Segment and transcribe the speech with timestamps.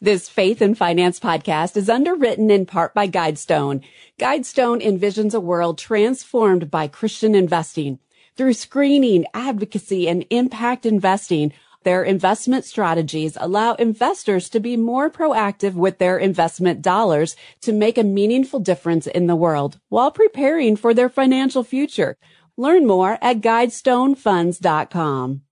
[0.00, 3.82] This Faith and Finance podcast is underwritten in part by Guidestone.
[4.16, 7.98] Guidestone envisions a world transformed by Christian investing.
[8.36, 15.74] Through screening, advocacy, and impact investing, their investment strategies allow investors to be more proactive
[15.74, 20.94] with their investment dollars to make a meaningful difference in the world while preparing for
[20.94, 22.16] their financial future.
[22.56, 25.42] Learn more at guidestonefunds.com.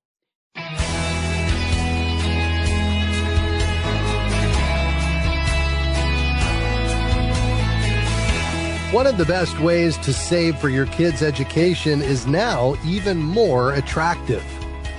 [8.97, 13.75] One of the best ways to save for your kids' education is now even more
[13.75, 14.43] attractive.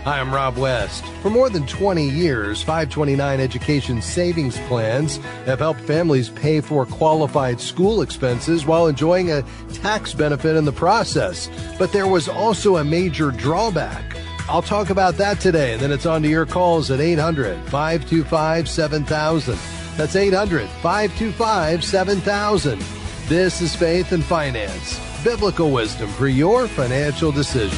[0.04, 1.04] Hi, I'm Rob West.
[1.24, 7.60] For more than 20 years, 529 Education Savings Plans have helped families pay for qualified
[7.60, 11.50] school expenses while enjoying a tax benefit in the process.
[11.80, 14.16] But there was also a major drawback.
[14.48, 18.70] I'll talk about that today, and then it's on to your calls at 800 525
[18.70, 19.58] 7000.
[19.98, 22.97] That's 800 525 7000.
[23.28, 27.78] This is Faith and Finance, biblical wisdom for your financial decisions.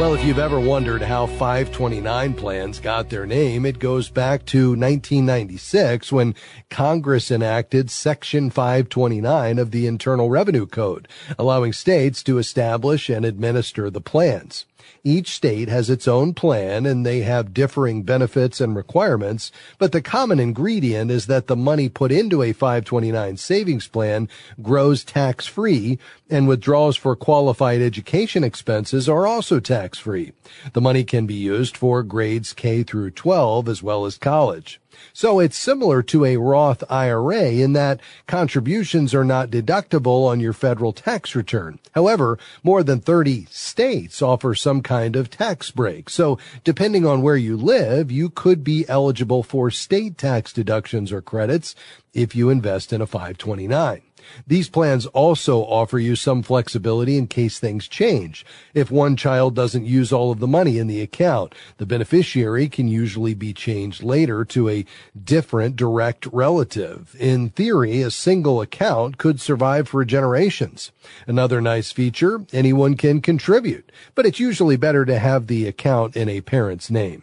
[0.00, 4.70] Well, if you've ever wondered how 529 plans got their name, it goes back to
[4.70, 6.34] 1996 when
[6.70, 11.06] Congress enacted Section 529 of the Internal Revenue Code,
[11.38, 14.64] allowing states to establish and administer the plans.
[15.04, 20.02] Each state has its own plan and they have differing benefits and requirements, but the
[20.02, 24.28] common ingredient is that the money put into a 529 savings plan
[24.60, 30.32] grows tax free and withdrawals for qualified education expenses are also tax free.
[30.72, 34.81] The money can be used for grades K through 12 as well as college.
[35.12, 40.52] So it's similar to a Roth IRA in that contributions are not deductible on your
[40.52, 41.78] federal tax return.
[41.92, 46.10] However, more than 30 states offer some kind of tax break.
[46.10, 51.22] So depending on where you live, you could be eligible for state tax deductions or
[51.22, 51.74] credits
[52.14, 54.02] if you invest in a 529.
[54.46, 58.44] These plans also offer you some flexibility in case things change.
[58.74, 62.88] If one child doesn't use all of the money in the account, the beneficiary can
[62.88, 64.84] usually be changed later to a
[65.22, 67.14] different direct relative.
[67.18, 70.92] In theory, a single account could survive for generations.
[71.26, 76.28] Another nice feature, anyone can contribute, but it's usually better to have the account in
[76.28, 77.22] a parent's name.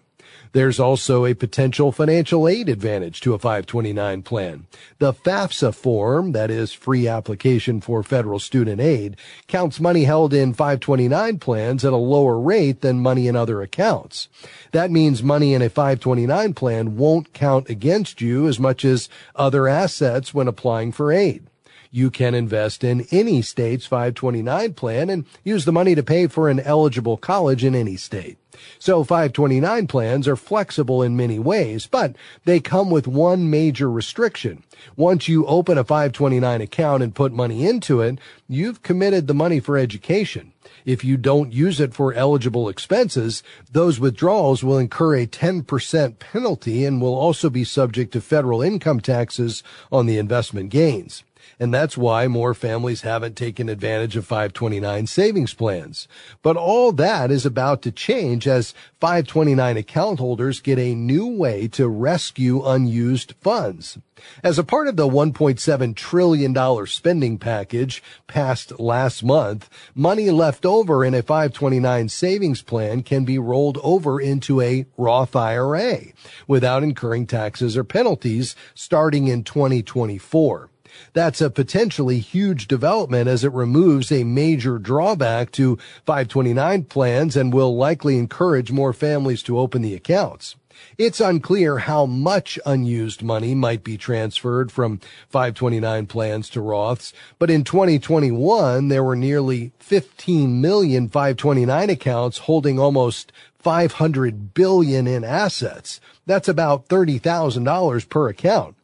[0.52, 4.66] There's also a potential financial aid advantage to a 529 plan.
[4.98, 9.18] The FAFSA form, that is free application for federal student aid,
[9.48, 14.28] counts money held in 529 plans at a lower rate than money in other accounts.
[14.72, 19.68] That means money in a 529 plan won't count against you as much as other
[19.68, 21.46] assets when applying for aid
[21.92, 26.50] you can invest in any state's 529 plan and use the money to pay for
[26.50, 28.39] an eligible college in any state.
[28.80, 32.16] So 529 plans are flexible in many ways, but
[32.46, 34.64] they come with one major restriction.
[34.96, 39.60] Once you open a 529 account and put money into it, you've committed the money
[39.60, 40.54] for education.
[40.86, 46.86] If you don't use it for eligible expenses, those withdrawals will incur a 10% penalty
[46.86, 49.62] and will also be subject to federal income taxes
[49.92, 51.24] on the investment gains.
[51.60, 56.08] And that's why more families haven't taken advantage of 529 savings plans.
[56.42, 61.68] But all that is about to change as 529 account holders get a new way
[61.70, 63.98] to rescue unused funds.
[64.42, 71.04] As a part of the $1.7 trillion spending package passed last month, money left over
[71.04, 76.00] in a 529 savings plan can be rolled over into a Roth IRA
[76.48, 80.70] without incurring taxes or penalties starting in 2024.
[81.14, 87.54] That's a potentially huge development as it removes a major drawback to 529 plans and
[87.54, 90.56] will likely encourage more families to open the accounts.
[90.98, 95.00] It's unclear how much unused money might be transferred from
[95.30, 102.80] 529 plans to Roths, but in 2021, there were nearly 15 million 529 accounts holding
[102.80, 106.00] almost 500 billion in assets.
[106.26, 108.76] That's about $30,000 per account.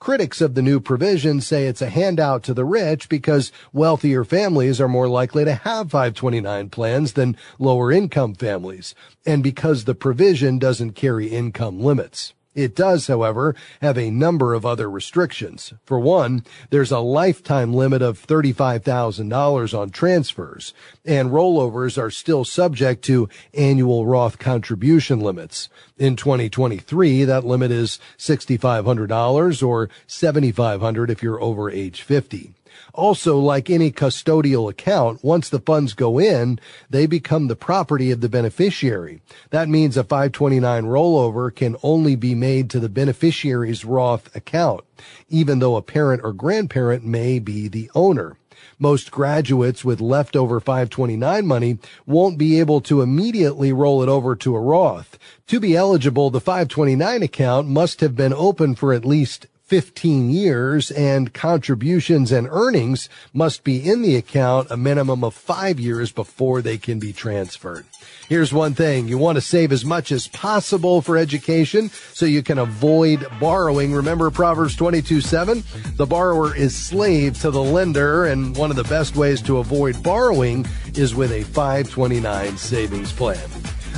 [0.00, 4.80] Critics of the new provision say it's a handout to the rich because wealthier families
[4.80, 8.94] are more likely to have 529 plans than lower income families,
[9.26, 12.32] and because the provision doesn't carry income limits.
[12.58, 15.72] It does, however, have a number of other restrictions.
[15.84, 20.74] For one, there's a lifetime limit of $35,000 on transfers,
[21.04, 25.68] and rollovers are still subject to annual Roth contribution limits.
[25.98, 32.54] In 2023, that limit is $6,500 or 7,500 if you're over age 50.
[32.94, 36.58] Also, like any custodial account, once the funds go in,
[36.90, 39.20] they become the property of the beneficiary.
[39.50, 44.84] That means a 529 rollover can only be made to the beneficiary's Roth account,
[45.28, 48.36] even though a parent or grandparent may be the owner.
[48.78, 54.54] Most graduates with leftover 529 money won't be able to immediately roll it over to
[54.54, 55.18] a Roth.
[55.48, 60.90] To be eligible, the 529 account must have been open for at least 15 years
[60.90, 66.62] and contributions and earnings must be in the account a minimum of five years before
[66.62, 67.84] they can be transferred.
[68.30, 69.08] Here's one thing.
[69.08, 73.92] You want to save as much as possible for education so you can avoid borrowing.
[73.92, 75.62] Remember Proverbs 22, 7?
[75.96, 80.02] The borrower is slave to the lender and one of the best ways to avoid
[80.02, 83.38] borrowing is with a 529 savings plan.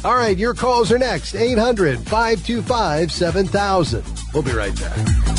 [0.05, 1.37] All right, your calls are next.
[1.37, 4.05] 800 525 7000.
[4.33, 5.30] We'll be right back.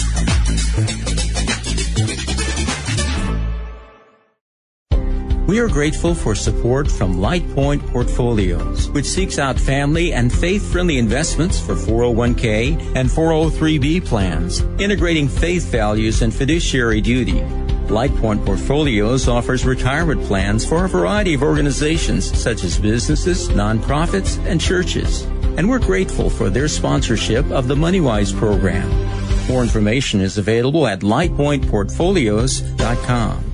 [5.51, 11.59] We are grateful for support from LightPoint Portfolios, which seeks out family and faith-friendly investments
[11.59, 17.41] for 401k and 403b plans, integrating faith values and fiduciary duty.
[17.91, 24.61] LightPoint Portfolios offers retirement plans for a variety of organizations such as businesses, nonprofits, and
[24.61, 25.23] churches.
[25.57, 28.89] And we're grateful for their sponsorship of the MoneyWise program.
[29.51, 33.51] More information is available at lightpointportfolios.com.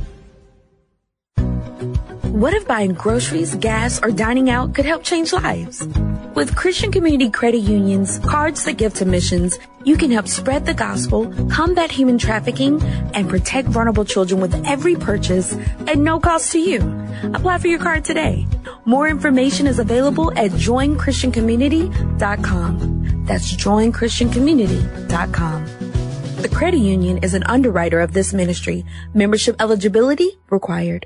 [2.39, 5.87] What if buying groceries, gas, or dining out could help change lives?
[6.35, 10.75] With Christian Community Credit Union's cards that give to missions, you can help spread the
[10.75, 12.79] gospel, combat human trafficking,
[13.15, 15.55] and protect vulnerable children with every purchase
[15.87, 16.77] at no cost to you.
[17.33, 18.45] Apply for your card today.
[18.85, 23.25] More information is available at joinchristiancommunity.com.
[23.25, 25.76] That's joinchristiancommunity.com.
[26.47, 28.85] The credit union is an underwriter of this ministry.
[29.13, 31.05] Membership eligibility required.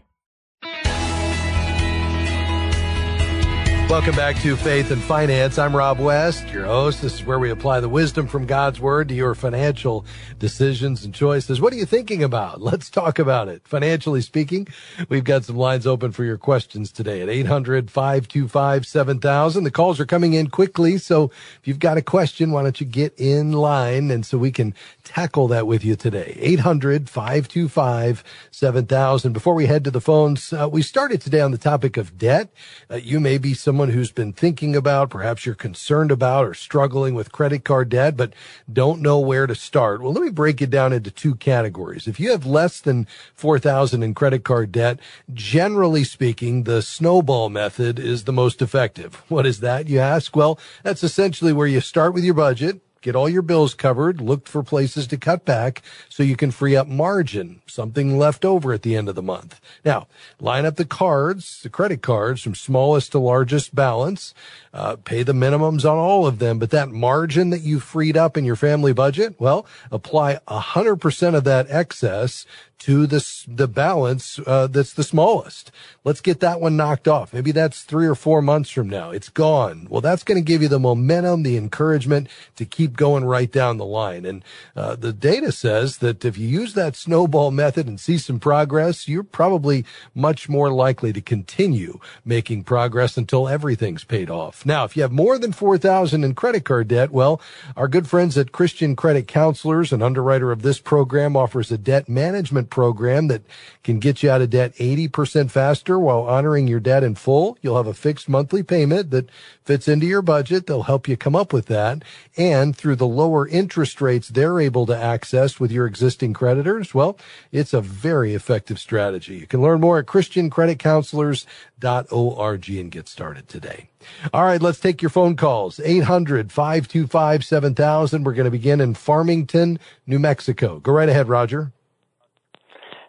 [3.91, 5.59] Welcome back to Faith and Finance.
[5.59, 7.01] I'm Rob West, your host.
[7.01, 10.05] This is where we apply the wisdom from God's Word to your financial
[10.39, 11.59] decisions and choices.
[11.59, 12.61] What are you thinking about?
[12.61, 13.67] Let's talk about it.
[13.67, 14.69] Financially speaking,
[15.09, 19.63] we've got some lines open for your questions today at 800-525-7000.
[19.65, 21.25] The calls are coming in quickly, so
[21.59, 24.73] if you've got a question, why don't you get in line and so we can
[25.11, 26.37] tackle that with you today.
[26.41, 29.33] 800-525-7000.
[29.33, 32.47] Before we head to the phones, uh, we started today on the topic of debt.
[32.89, 37.13] Uh, you may be someone who's been thinking about, perhaps you're concerned about or struggling
[37.13, 38.31] with credit card debt, but
[38.71, 40.01] don't know where to start.
[40.01, 42.07] Well, let me break it down into two categories.
[42.07, 43.05] If you have less than
[43.35, 44.97] 4,000 in credit card debt,
[45.33, 49.15] generally speaking, the snowball method is the most effective.
[49.27, 50.37] What is that, you ask?
[50.37, 54.47] Well, that's essentially where you start with your budget get all your bills covered, look
[54.47, 55.81] for places to cut back
[56.21, 59.59] so you can free up margin, something left over at the end of the month.
[59.83, 60.05] Now,
[60.39, 64.35] line up the cards, the credit cards from smallest to largest balance,
[64.71, 68.37] uh, pay the minimums on all of them, but that margin that you freed up
[68.37, 72.45] in your family budget, well, apply 100% of that excess
[72.81, 75.71] to the the balance uh, that's the smallest.
[76.03, 77.31] Let's get that one knocked off.
[77.31, 79.11] Maybe that's three or four months from now.
[79.11, 79.85] It's gone.
[79.87, 83.77] Well, that's going to give you the momentum, the encouragement to keep going right down
[83.77, 84.25] the line.
[84.25, 84.43] And
[84.75, 89.07] uh, the data says that if you use that snowball method and see some progress,
[89.07, 94.65] you're probably much more likely to continue making progress until everything's paid off.
[94.65, 97.41] Now, if you have more than four thousand in credit card debt, well,
[97.75, 102.09] our good friends at Christian Credit Counselors, an underwriter of this program, offers a debt
[102.09, 103.43] management program that
[103.83, 107.57] can get you out of debt 80% faster while honoring your debt in full.
[107.61, 109.29] You'll have a fixed monthly payment that
[109.63, 110.67] fits into your budget.
[110.67, 112.03] They'll help you come up with that.
[112.37, 117.17] And through the lower interest rates they're able to access with your existing creditors, well,
[117.51, 119.35] it's a very effective strategy.
[119.35, 123.89] You can learn more at christiancreditcounselors.org and get started today.
[124.33, 125.79] All right, let's take your phone calls.
[125.79, 128.23] 800-525-7000.
[128.23, 130.79] We're going to begin in Farmington, New Mexico.
[130.79, 131.73] Go right ahead, Roger.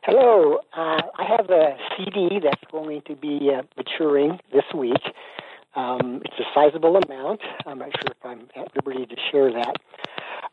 [0.03, 0.59] Hello.
[0.77, 5.03] Uh, I have a CD that's going to be uh, maturing this week.
[5.77, 7.43] Um, it's a sizable amount.
[7.65, 9.77] I'm not sure if I'm at liberty to share that.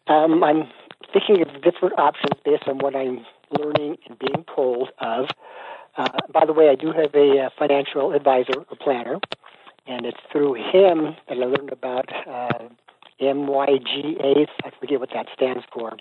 [0.07, 0.69] Um, I'm
[1.13, 3.25] thinking of different options based on what I'm
[3.57, 5.27] learning and being told of.
[5.97, 9.19] Uh, by the way, I do have a, a uh, financial advisor, a planner,
[9.87, 12.69] and it's through him that I learned about uh,
[13.19, 14.47] MYGA.
[14.63, 15.97] I forget what that stands for.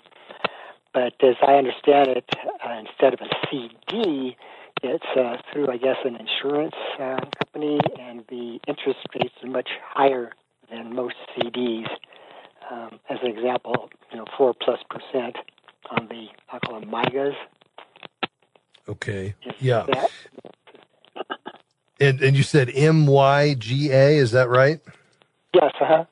[0.93, 2.25] But as I understand it,
[2.65, 4.35] uh, instead of a CD,
[4.81, 9.69] it's uh, through, I guess, an insurance uh, company, and the interest rates are much
[9.83, 10.31] higher
[10.71, 11.87] than most CDs.
[12.71, 15.37] Um, as an example, you know, four plus percent
[15.89, 17.35] on the I call them MYGAs.
[18.87, 19.35] Okay.
[19.59, 19.85] Yeah.
[21.99, 24.79] And and you said M Y G A, is that right?
[25.53, 25.73] Yes.
[25.81, 26.05] Uh huh.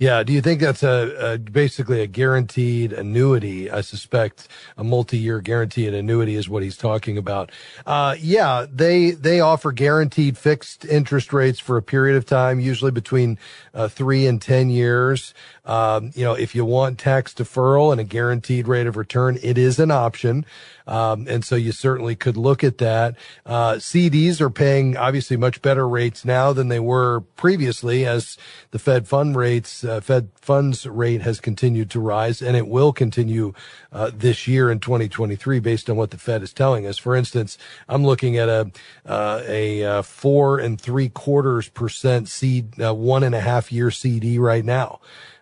[0.00, 0.22] Yeah.
[0.22, 3.70] Do you think that's a, a, basically a guaranteed annuity?
[3.70, 7.52] I suspect a multi-year guaranteed annuity is what he's talking about.
[7.84, 12.90] Uh, yeah, they they offer guaranteed fixed interest rates for a period of time, usually
[12.90, 13.38] between
[13.74, 15.34] uh, three and ten years.
[15.66, 19.58] Um, you know, if you want tax deferral and a guaranteed rate of return, it
[19.58, 20.46] is an option.
[20.86, 23.14] Um, and so you certainly could look at that.
[23.46, 28.36] Uh, CDs are paying obviously much better rates now than they were previously as
[28.72, 32.92] the Fed fund rates, uh, Fed funds rate has continued to rise and it will
[32.92, 33.52] continue,
[33.92, 36.98] uh, this year in 2023 based on what the Fed is telling us.
[36.98, 38.70] For instance, I'm looking at a,
[39.04, 43.90] uh, a, uh, four and three quarters percent seed, uh, one and a half year
[43.90, 45.00] CD right now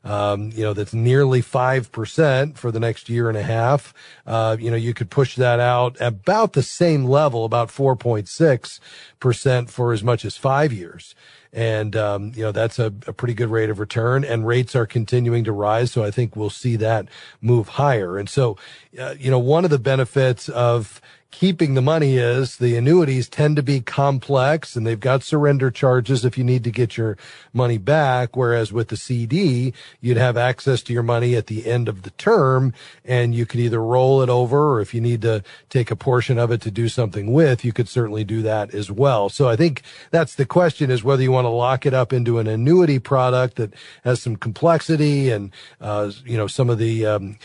[0.09, 3.93] um, you know, that's nearly 5% for the next year and a half.
[4.26, 9.93] Uh, you know, you could push that out about the same level, about 4.6% for
[9.93, 11.14] as much as five years.
[11.52, 14.87] And, um, you know, that's a, a, pretty good rate of return and rates are
[14.87, 15.90] continuing to rise.
[15.90, 17.09] So I think we'll see that
[17.40, 18.19] move higher.
[18.19, 18.59] And so,
[19.00, 21.00] uh, you know, one of the benefits of,
[21.31, 26.25] keeping the money is the annuities tend to be complex and they've got surrender charges
[26.25, 27.19] if you need to get your
[27.52, 28.35] money back.
[28.35, 32.11] Whereas with the CD, you'd have access to your money at the end of the
[32.11, 32.73] term
[33.05, 36.38] and you could either roll it over or if you need to take a portion
[36.38, 39.28] of it to do something with, you could certainly do that as well.
[39.28, 42.38] So I think that's the question is whether you want to lock it up into
[42.38, 47.38] an annuity product that has some complexity and, uh, you know, some of the, um,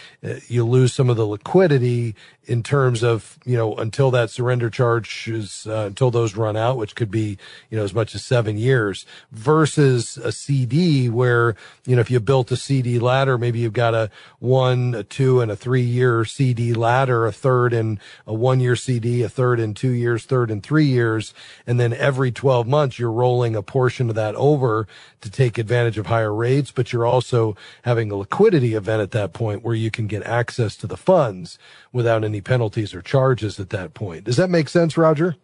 [0.48, 5.28] you lose some of the liquidity in terms of, you know, until that surrender charge
[5.30, 7.38] is, uh, until those run out, which could be,
[7.70, 12.20] you know, as much as seven years versus a CD where, you know, if you
[12.20, 14.10] built a CD ladder, maybe you've got a
[14.40, 18.76] one, a two and a three year CD ladder, a third in a one year
[18.76, 21.34] CD, a third in two years, third in three years.
[21.66, 24.88] And then every 12 months, you're rolling a portion of that over
[25.22, 29.32] to take advantage of higher rates, but you're also having a liquidity event at that
[29.32, 31.58] point where you can get access to the funds
[31.94, 34.24] without any penalties or charges at that point.
[34.24, 35.36] Does that make sense, Roger?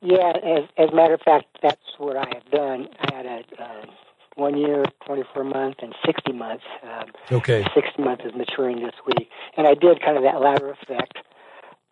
[0.00, 2.88] Yeah, as, as a matter of fact, that's what I have done.
[3.00, 3.86] I had a uh,
[4.34, 6.64] one year, 24 months, and 60 months.
[6.82, 7.64] Um, okay.
[7.74, 9.28] 60 months is maturing this week.
[9.56, 11.18] And I did kind of that ladder effect.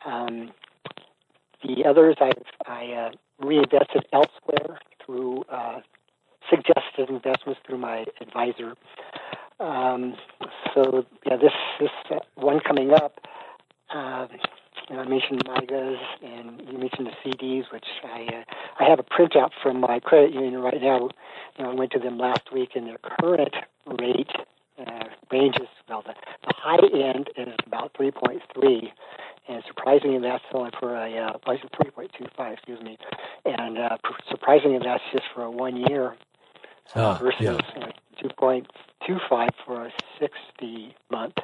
[0.05, 0.53] Um,
[1.65, 2.33] the others I,
[2.67, 3.11] I uh,
[3.45, 5.81] reinvested elsewhere through uh,
[6.51, 8.75] suggested investments through my advisor.
[9.59, 10.15] Um,
[10.75, 13.19] so yeah, this this one coming up.
[13.95, 14.27] Uh,
[14.89, 18.45] I mentioned MYGAs and you mentioned the CDs, which I uh,
[18.81, 21.09] I have a printout from my credit union right now.
[21.59, 23.55] You know, I went to them last week, and their current
[23.99, 24.31] rate
[24.79, 25.69] uh, ranges.
[25.89, 26.15] Well, the,
[26.47, 28.93] the high end is about 3.3,
[29.49, 32.53] and surprisingly, that's only for a uh, 3.25.
[32.53, 32.99] Excuse me,
[33.45, 33.97] and uh,
[34.29, 36.17] surprisingly, that's just for a one year
[36.95, 37.83] uh, versus yeah.
[37.83, 41.35] uh, 2.25 for a 60 month.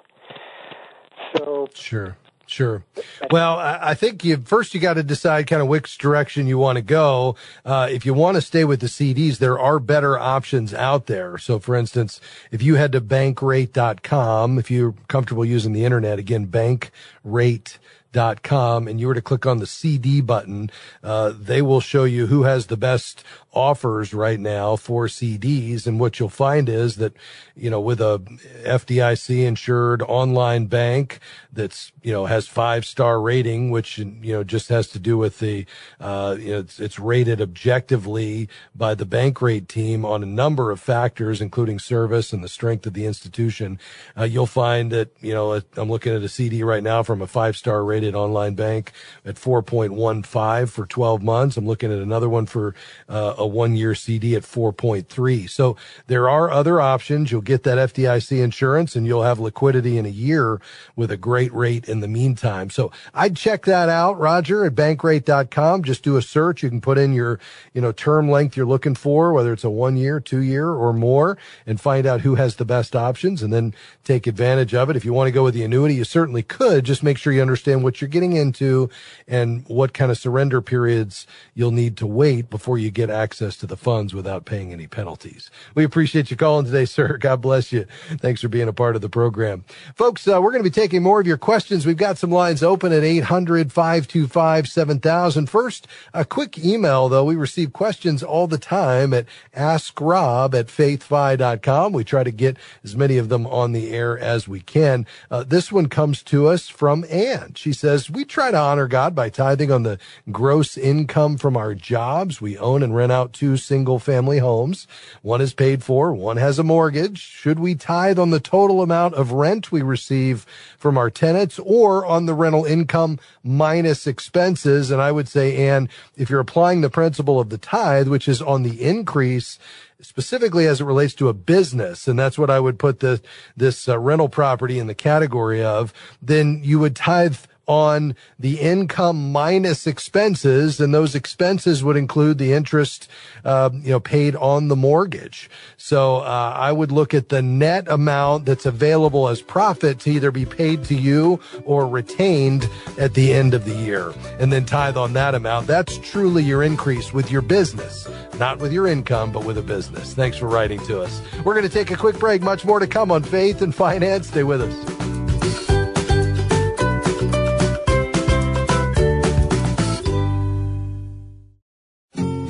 [1.36, 2.16] So sure.
[2.52, 2.84] Sure.
[3.30, 6.76] Well, I think you first you got to decide kind of which direction you want
[6.76, 7.34] to go.
[7.64, 11.38] Uh, if you want to stay with the CDs, there are better options out there.
[11.38, 16.46] So, for instance, if you head to bankrate.com, if you're comfortable using the internet, again,
[16.46, 17.78] bankrate
[18.12, 20.70] dot com and you were to click on the CD button,
[21.02, 25.86] uh, they will show you who has the best offers right now for CDs.
[25.86, 27.14] And what you'll find is that,
[27.54, 28.18] you know, with a
[28.64, 31.20] FDIC insured online bank
[31.52, 35.38] that's, you know, has five star rating, which, you know, just has to do with
[35.38, 35.66] the,
[36.00, 40.80] uh, you know, it's, it's rated objectively by the Bankrate team on a number of
[40.80, 43.78] factors, including service and the strength of the institution.
[44.16, 47.26] Uh, you'll find that, you know, I'm looking at a CD right now from a
[47.26, 48.92] five star rated online bank
[49.24, 51.56] at 4.15 for 12 months.
[51.56, 52.74] I'm looking at another one for,
[53.08, 55.50] uh, a one year CD at 4.3.
[55.50, 57.30] So there are other options.
[57.32, 60.60] You'll get that FDIC insurance and you'll have liquidity in a year
[60.96, 62.70] with a great rate in the meantime.
[62.70, 65.82] So I'd check that out, Roger, at bankrate.com.
[65.82, 66.62] Just do a search.
[66.62, 67.40] You can put in your,
[67.74, 70.92] you know, term length you're looking for, whether it's a one year, two year or
[70.92, 74.96] more and find out who has the best options and then take advantage of it.
[74.96, 76.84] If you want to go with the annuity, you certainly could.
[76.84, 78.88] Just make sure you understand what you're getting into
[79.26, 83.56] and what kind of surrender periods you'll need to wait before you get access access
[83.56, 85.50] to the funds without paying any penalties.
[85.74, 87.16] We appreciate you calling today, sir.
[87.16, 87.86] God bless you.
[88.18, 89.64] Thanks for being a part of the program.
[89.94, 91.86] Folks, uh, we're going to be taking more of your questions.
[91.86, 95.48] We've got some lines open at 800-525-7000.
[95.48, 97.24] First, a quick email though.
[97.24, 99.24] We receive questions all the time at
[99.56, 101.94] askrob at faithfi.com.
[101.94, 105.06] We try to get as many of them on the air as we can.
[105.30, 107.54] Uh, this one comes to us from Ann.
[107.54, 109.98] She says, we try to honor God by tithing on the
[110.30, 112.38] gross income from our jobs.
[112.38, 114.88] We own and rent out two single family homes.
[115.22, 116.12] One is paid for.
[116.12, 117.18] One has a mortgage.
[117.18, 120.44] Should we tithe on the total amount of rent we receive
[120.76, 124.90] from our tenants or on the rental income minus expenses?
[124.90, 128.42] And I would say, Ann, if you're applying the principle of the tithe, which is
[128.42, 129.60] on the increase,
[130.00, 133.22] specifically as it relates to a business, and that's what I would put the,
[133.56, 139.32] this uh, rental property in the category of, then you would tithe on the income
[139.32, 143.08] minus expenses, and those expenses would include the interest,
[143.44, 145.48] uh, you know, paid on the mortgage.
[145.76, 150.30] So uh, I would look at the net amount that's available as profit to either
[150.30, 154.96] be paid to you or retained at the end of the year, and then tithe
[154.96, 155.66] on that amount.
[155.66, 160.14] That's truly your increase with your business, not with your income, but with a business.
[160.14, 161.22] Thanks for writing to us.
[161.44, 162.42] We're going to take a quick break.
[162.42, 164.28] Much more to come on faith and finance.
[164.28, 165.71] Stay with us.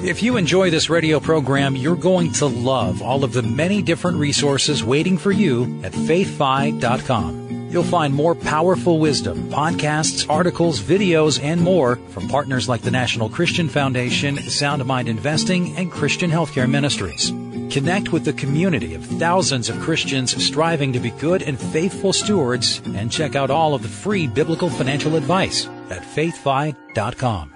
[0.03, 4.19] If you enjoy this radio program, you're going to love all of the many different
[4.19, 7.69] resources waiting for you at faithfi.com.
[7.71, 13.29] You'll find more powerful wisdom, podcasts, articles, videos, and more from partners like the National
[13.29, 17.31] Christian Foundation, Sound Mind Investing, and Christian Healthcare Ministries.
[17.73, 22.83] Connect with the community of thousands of Christians striving to be good and faithful stewards
[22.97, 27.55] and check out all of the free biblical financial advice at faithfi.com.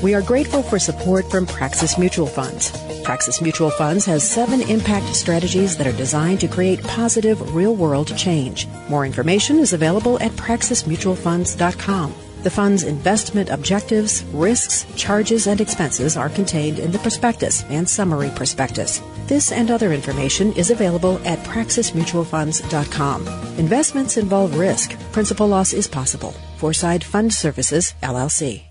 [0.00, 2.70] We are grateful for support from Praxis Mutual Funds.
[3.02, 8.16] Praxis Mutual Funds has seven impact strategies that are designed to create positive real world
[8.16, 8.68] change.
[8.88, 12.14] More information is available at praxismutualfunds.com.
[12.44, 18.30] The fund's investment objectives, risks, charges, and expenses are contained in the prospectus and summary
[18.36, 19.02] prospectus.
[19.26, 23.26] This and other information is available at praxismutualfunds.com.
[23.58, 24.96] Investments involve risk.
[25.10, 26.30] Principal loss is possible.
[26.58, 28.67] Foreside Fund Services, LLC.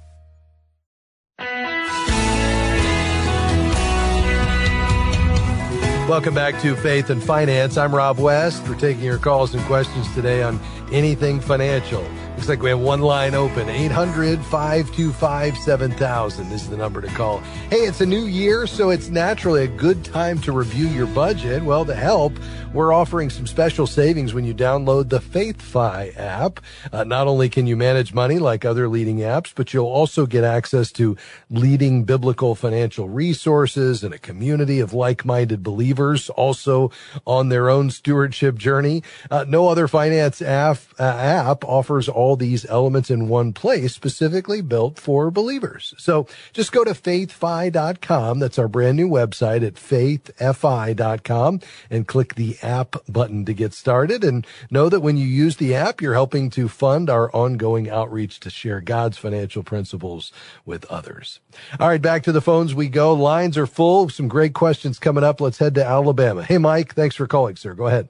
[6.07, 7.75] Welcome back to Faith and Finance.
[7.75, 8.65] I'm Rob West.
[8.65, 10.57] We're taking your calls and questions today on
[10.89, 12.01] anything financial.
[12.37, 17.07] Looks like we have one line open 800 525 7000 This is the number to
[17.07, 17.39] call.
[17.71, 21.63] Hey, it's a new year, so it's naturally a good time to review your budget.
[21.63, 22.33] Well, to help,
[22.73, 26.59] we're offering some special savings when you download the FaithFi app.
[26.93, 30.43] Uh, not only can you manage money like other leading apps, but you'll also get
[30.43, 31.17] access to
[31.49, 36.91] leading biblical financial resources and a community of like-minded believers also
[37.25, 39.01] on their own stewardship journey.
[39.31, 44.61] Uh, no other finance app, uh, app offers all these elements in one place specifically
[44.61, 45.93] built for believers.
[45.97, 48.39] So just go to faithfi.com.
[48.39, 54.23] That's our brand new website at faithfi.com and click the app button to get started.
[54.23, 58.39] And know that when you use the app, you're helping to fund our ongoing outreach
[58.41, 60.31] to share God's financial principles
[60.65, 61.39] with others.
[61.79, 63.13] All right, back to the phones we go.
[63.13, 64.09] Lines are full.
[64.09, 65.41] Some great questions coming up.
[65.41, 66.43] Let's head to Alabama.
[66.43, 67.73] Hey, Mike, thanks for calling, sir.
[67.73, 68.09] Go ahead.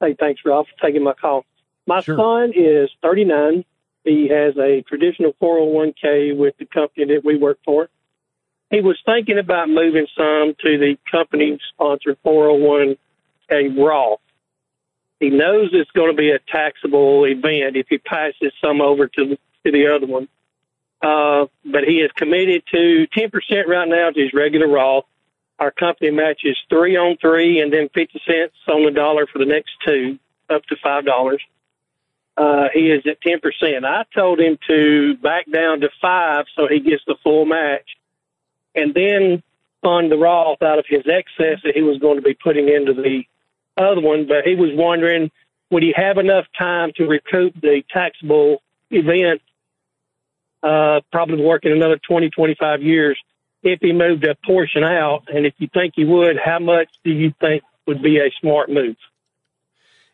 [0.00, 1.44] Hey, thanks, Ralph, for taking my call.
[1.86, 2.16] My sure.
[2.16, 3.64] son is 39.
[4.04, 7.88] He has a traditional 401k with the company that we work for.
[8.70, 12.96] He was thinking about moving some to the company sponsored 401
[13.50, 14.20] a Roth.
[15.20, 19.28] He knows it's going to be a taxable event if he passes some over to
[19.28, 20.28] the, to the other one.
[21.00, 25.04] Uh, but he is committed to 10% right now to his regular Roth.
[25.58, 29.46] Our company matches three on three and then 50 cents on the dollar for the
[29.46, 30.18] next two,
[30.50, 31.38] up to $5.
[32.36, 33.84] Uh, he is at 10%.
[33.84, 37.96] I told him to back down to five so he gets the full match
[38.74, 39.42] and then
[39.82, 42.92] fund the Roth out of his excess that he was going to be putting into
[42.92, 43.24] the
[43.76, 45.30] other one, but he was wondering
[45.70, 49.42] would he have enough time to recoup the taxable event,
[50.62, 53.18] uh, probably working another 20, 25 years
[53.62, 55.24] if he moved a portion out?
[55.32, 58.70] And if you think he would, how much do you think would be a smart
[58.70, 58.96] move?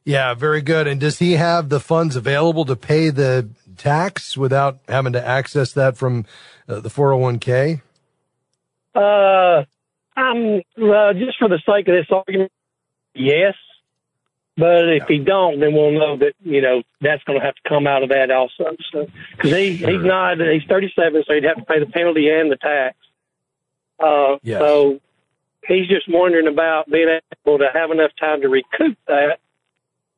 [0.05, 0.87] Yeah, very good.
[0.87, 5.73] And does he have the funds available to pay the tax without having to access
[5.73, 6.27] that from
[6.69, 7.83] uh, the 401k?
[8.95, 9.65] Uh,
[10.17, 12.53] I'm uh, just for the sake of this argument,
[13.15, 13.55] yes.
[14.57, 17.69] But if he don't, then we'll know that you know that's going to have to
[17.69, 18.77] come out of that also.
[18.93, 19.91] So because he sure.
[19.91, 22.97] he's not he's 37, so he'd have to pay the penalty and the tax.
[23.99, 24.61] Uh, yes.
[24.61, 25.01] So
[25.67, 29.39] he's just wondering about being able to have enough time to recoup that.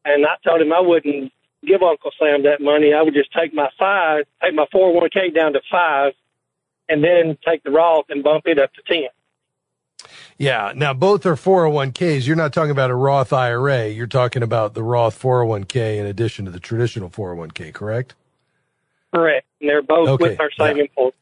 [0.05, 1.33] And I told him I wouldn't
[1.67, 2.93] give Uncle Sam that money.
[2.93, 6.13] I would just take my five, take my 401k down to five,
[6.89, 9.05] and then take the Roth and bump it up to 10.
[10.37, 10.73] Yeah.
[10.75, 12.27] Now both are 401ks.
[12.27, 13.89] You're not talking about a Roth IRA.
[13.89, 18.15] You're talking about the Roth 401k in addition to the traditional 401k, correct?
[19.15, 19.47] Correct.
[19.61, 20.31] And they're both okay.
[20.31, 20.83] with our same yeah.
[20.83, 21.13] employer.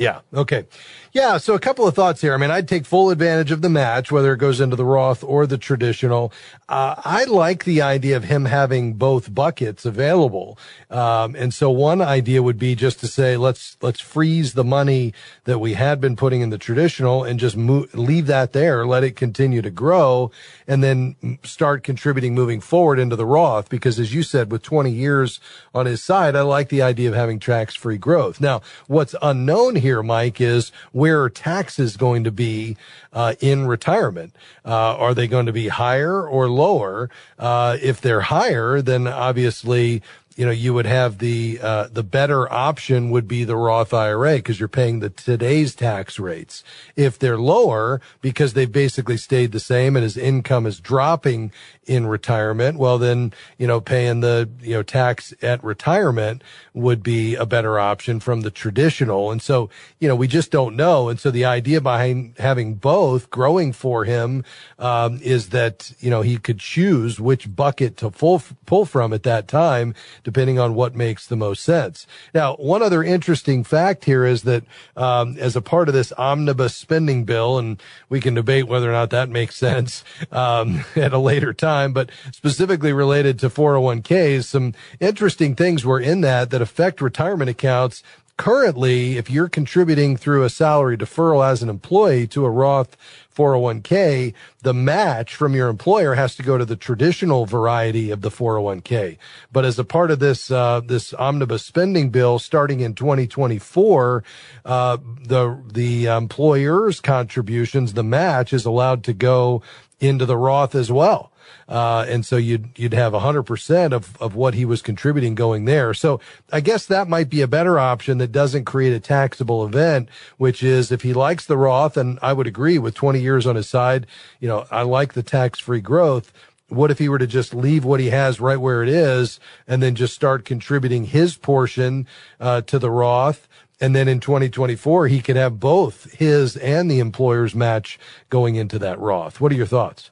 [0.00, 0.20] Yeah.
[0.32, 0.64] Okay.
[1.12, 1.36] Yeah.
[1.36, 2.32] So a couple of thoughts here.
[2.32, 5.22] I mean, I'd take full advantage of the match, whether it goes into the Roth
[5.22, 6.32] or the traditional.
[6.70, 10.58] Uh, I like the idea of him having both buckets available.
[10.88, 15.12] Um, and so one idea would be just to say, let's, let's freeze the money
[15.44, 19.04] that we had been putting in the traditional and just move, leave that there, let
[19.04, 20.30] it continue to grow
[20.66, 23.68] and then start contributing moving forward into the Roth.
[23.68, 25.40] Because as you said, with 20 years
[25.74, 28.40] on his side, I like the idea of having tax free growth.
[28.40, 32.76] Now, what's unknown here here, Mike, is where are taxes going to be
[33.12, 34.32] uh, in retirement?
[34.64, 37.10] Uh, are they going to be higher or lower?
[37.40, 40.00] Uh, if they're higher, then obviously
[40.40, 44.36] you know, you would have the uh, the better option would be the Roth IRA
[44.36, 46.64] because you're paying the today's tax rates.
[46.96, 51.52] If they're lower because they've basically stayed the same and his income is dropping
[51.84, 57.34] in retirement, well then you know paying the you know tax at retirement would be
[57.34, 59.30] a better option from the traditional.
[59.30, 61.10] And so you know we just don't know.
[61.10, 64.44] And so the idea behind having both growing for him
[64.78, 69.24] um, is that you know he could choose which bucket to pull pull from at
[69.24, 69.94] that time
[70.30, 72.06] depending on what makes the most sense.
[72.32, 74.62] Now, one other interesting fact here is that
[74.96, 78.92] um, as a part of this omnibus spending bill, and we can debate whether or
[78.92, 84.72] not that makes sense um, at a later time, but specifically related to 401ks, some
[85.00, 88.04] interesting things were in that that affect retirement accounts
[88.40, 92.96] currently, if you're contributing through a salary deferral as an employee to a Roth
[93.36, 98.30] 401k, the match from your employer has to go to the traditional variety of the
[98.30, 99.18] 401k.
[99.52, 104.24] But as a part of this, uh, this omnibus spending bill starting in 2024,
[104.64, 109.60] uh, the, the employer's contributions, the match is allowed to go
[110.00, 111.29] into the Roth as well.
[111.70, 115.66] Uh, and so you'd, you'd have hundred percent of, of what he was contributing going
[115.66, 115.94] there.
[115.94, 116.20] So
[116.52, 120.64] I guess that might be a better option that doesn't create a taxable event, which
[120.64, 123.68] is if he likes the Roth, and I would agree with 20 years on his
[123.68, 124.08] side,
[124.40, 126.32] you know, I like the tax free growth.
[126.68, 129.82] What if he were to just leave what he has right where it is and
[129.82, 132.06] then just start contributing his portion,
[132.40, 133.46] uh, to the Roth?
[133.80, 138.78] And then in 2024, he could have both his and the employer's match going into
[138.80, 139.40] that Roth.
[139.40, 140.10] What are your thoughts?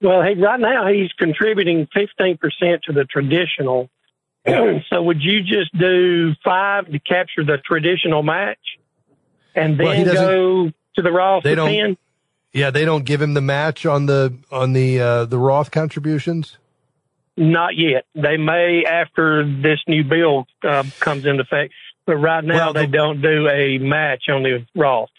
[0.00, 2.38] Well, he, right now he's contributing 15%
[2.82, 3.90] to the traditional.
[4.46, 8.58] so would you just do five to capture the traditional match
[9.54, 11.96] and then well, go to the Roth they don't, 10?
[12.52, 16.58] Yeah, they don't give him the match on the, on the, uh, the Roth contributions?
[17.36, 18.04] Not yet.
[18.14, 21.72] They may after this new bill uh, comes into effect,
[22.04, 25.10] but right now well, they don't do a match on the Roth.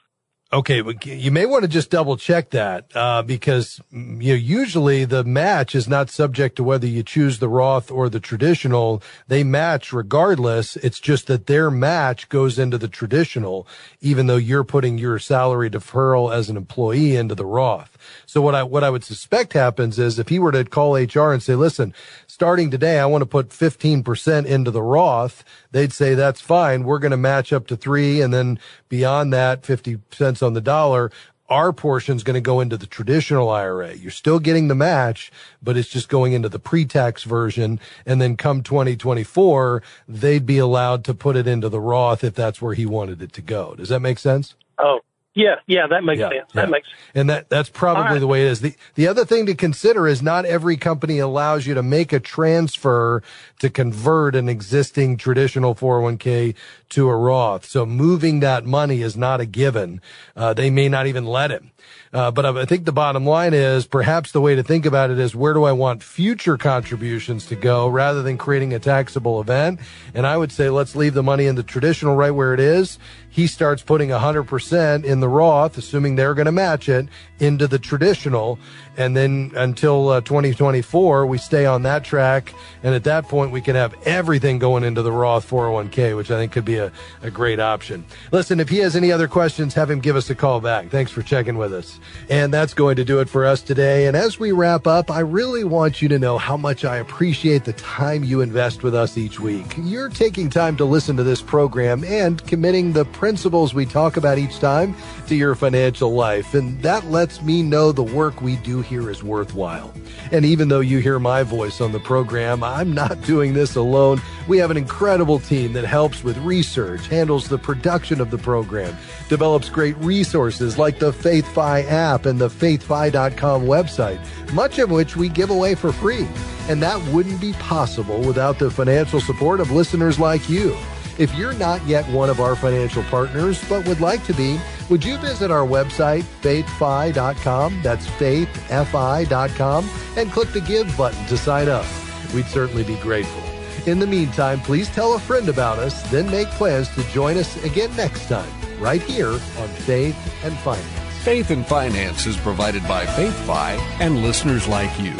[0.52, 5.06] Okay, you may want to just double check that uh, because mm, you know, usually
[5.06, 9.04] the match is not subject to whether you choose the Roth or the traditional.
[9.28, 10.76] They match regardless.
[10.78, 13.68] It's just that their match goes into the traditional,
[14.02, 17.96] even though you're putting your salary deferral as an employee into the Roth.
[18.26, 21.32] So what I what I would suspect happens is if he were to call HR
[21.32, 21.94] and say, "Listen,
[22.26, 26.86] starting today, I want to put 15% into the Roth," they'd say, "That's fine.
[26.86, 28.58] We're going to match up to three, and then
[28.90, 31.12] beyond that, 50 cents on the dollar."
[31.49, 33.95] Our portion is going to go into the traditional IRA.
[33.95, 35.32] You're still getting the match,
[35.63, 37.80] but it's just going into the pre-tax version.
[38.06, 42.62] And then come 2024, they'd be allowed to put it into the Roth if that's
[42.62, 43.73] where he wanted it to go.
[43.73, 44.54] Does that make sense?
[44.78, 44.99] Oh,
[45.36, 46.52] yeah, yeah, that makes yeah, sense.
[46.54, 46.62] Yeah.
[46.62, 47.00] That makes sense.
[47.13, 48.20] And that that's probably right.
[48.20, 48.62] the way it is.
[48.62, 52.20] The the other thing to consider is not every company allows you to make a
[52.20, 53.22] transfer
[53.60, 56.56] to convert an existing traditional 401k
[56.89, 57.65] to a Roth.
[57.65, 60.02] So moving that money is not a given.
[60.36, 61.72] Uh, they may not even let him.
[62.12, 65.19] Uh, but I think the bottom line is perhaps the way to think about it
[65.19, 69.80] is where do I want future contributions to go rather than creating a taxable event?
[70.15, 72.98] And I would say let's leave the money in the traditional right where it is.
[73.30, 77.08] He starts putting 100% in the Roth, assuming they're going to match it,
[77.39, 78.58] into the traditional.
[78.98, 82.54] And then until uh, 2024, we stay on that track.
[82.82, 86.38] And at that point, we can have everything going into the Roth 401k, which I
[86.38, 86.91] think could be a,
[87.22, 88.04] a great option.
[88.32, 90.89] Listen, if he has any other questions, have him give us a call back.
[90.89, 91.99] Thanks for checking with us.
[92.30, 94.08] And that's going to do it for us today.
[94.08, 97.66] And as we wrap up, I really want you to know how much I appreciate
[97.66, 99.76] the time you invest with us each week.
[99.78, 104.38] You're taking time to listen to this program and committing the principles we talk about
[104.38, 104.96] each time
[105.28, 106.54] to your financial life.
[106.54, 109.94] And that lets me know the work we do here is worthwhile.
[110.32, 114.22] And even though you hear my voice on the program, I'm not doing this alone.
[114.48, 118.96] We have an incredible team that helps with research, handles the production of the program,
[119.28, 124.19] develops great resources like the FaithFi app and the faithfi.com website,
[124.54, 126.28] much of which we give away for free.
[126.69, 130.78] And that wouldn't be possible without the financial support of listeners like you.
[131.17, 134.58] If you're not yet one of our financial partners but would like to be,
[134.89, 137.82] would you visit our website, faithfi.com?
[137.84, 141.86] That's faithfi.com and click the give button to sign up.
[142.34, 143.43] We'd certainly be grateful.
[143.86, 147.62] In the meantime, please tell a friend about us, then make plans to join us
[147.63, 148.49] again next time,
[148.80, 150.99] right here on Faith and Finance.
[151.24, 155.14] Faith and Finance is provided by FaithFi and listeners like you.